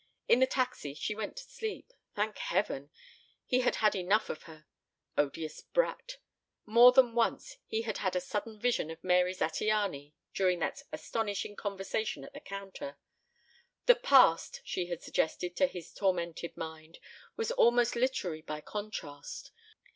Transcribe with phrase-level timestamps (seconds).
[0.27, 1.93] In the taxi she went to sleep.
[2.15, 2.89] Thank Heaven!
[3.45, 4.65] He had had enough of her.
[5.15, 6.17] Odious brat.
[6.65, 11.55] More than once he had had a sudden vision of Mary Zattiany during that astonishing
[11.55, 12.97] conversation at the counter.
[13.85, 16.97] The "past" she had suggested to his tormented mind
[17.35, 19.51] was almost literary by contrast.